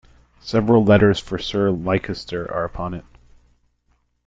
Several 0.39 0.83
letters 0.83 1.19
for 1.19 1.37
Sir 1.37 1.69
Leicester 1.69 2.51
are 2.51 2.63
upon 2.63 2.95
it. 2.95 3.05